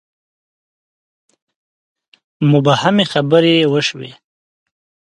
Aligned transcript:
مبهمې 2.51 3.05
خبرې 3.11 3.55
وشوې. 3.73 4.11